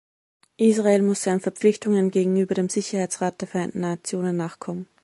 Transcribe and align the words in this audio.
Israel 0.57 1.03
muss 1.03 1.21
seinen 1.21 1.41
Verpflichtungen 1.41 2.09
gegenüber 2.09 2.55
dem 2.55 2.69
Sicherheitsrat 2.69 3.39
der 3.41 3.47
Vereinten 3.47 3.81
Nationen 3.81 4.35
nachkommen. 4.35 4.87